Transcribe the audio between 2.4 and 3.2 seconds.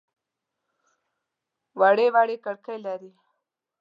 کړکۍ لري.